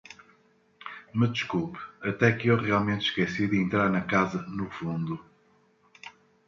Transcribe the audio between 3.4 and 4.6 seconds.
de entrar na casa